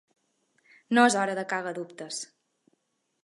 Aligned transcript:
No 0.97 1.03
és 1.09 1.17
hora 1.23 1.35
de 1.41 1.45
cagadubtes. 1.51 2.21